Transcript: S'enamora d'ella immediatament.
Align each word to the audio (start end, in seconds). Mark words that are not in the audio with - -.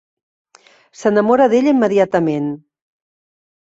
S'enamora 1.03 1.47
d'ella 1.53 1.77
immediatament. 1.79 2.53